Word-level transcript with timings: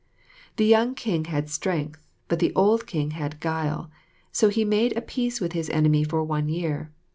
The 0.55 0.65
young 0.65 0.95
King 0.95 1.25
had 1.25 1.47
strength, 1.47 2.03
but 2.27 2.39
the 2.39 2.51
old 2.55 2.87
King 2.87 3.11
had 3.11 3.39
guile, 3.39 3.91
so 4.31 4.49
he 4.49 4.65
made 4.65 4.97
a 4.97 5.01
peace 5.01 5.39
with 5.39 5.51
his 5.51 5.69
enemy 5.69 6.03
for 6.03 6.23
one 6.23 6.49
year. 6.49 6.91